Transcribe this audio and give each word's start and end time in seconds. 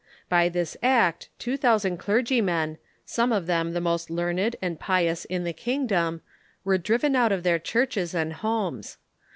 By 0.29 0.49
this 0.49 0.75
act 0.81 1.29
two 1.37 1.57
thousand 1.57 1.97
clergymen, 1.97 2.79
some 3.05 3.31
of 3.31 3.45
them 3.45 3.73
the 3.73 3.79
most 3.79 4.09
learned 4.09 4.55
and 4.59 4.79
pious 4.79 5.25
in 5.25 5.43
the 5.43 5.53
kingdom, 5.53 6.21
were 6.63 6.79
driven 6.79 7.15
out 7.15 7.31
of 7.31 7.43
their 7.43 7.59
churches 7.59 8.15
and 8.15 8.33
homes. 8.33 8.97